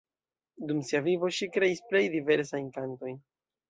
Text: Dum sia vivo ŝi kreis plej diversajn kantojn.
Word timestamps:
Dum 0.71 0.79
sia 0.87 1.03
vivo 1.09 1.31
ŝi 1.41 1.51
kreis 1.59 1.85
plej 1.93 2.05
diversajn 2.19 2.77
kantojn. 2.81 3.27